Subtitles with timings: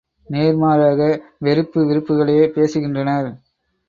[0.29, 1.01] நேர்மாறாக
[1.39, 3.29] வெறுப்பு விருப்புகளையே பேசுகின்றனர்!